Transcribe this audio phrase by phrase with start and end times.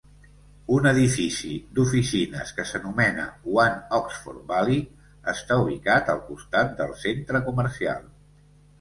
[0.77, 3.27] Un edifici d'oficines que s'anomena
[3.59, 4.81] One Oxford Valley
[5.37, 8.15] està ubicat al costat del centre comercial.